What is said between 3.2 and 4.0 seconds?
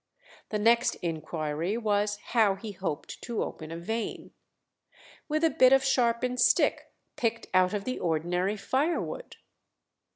to open a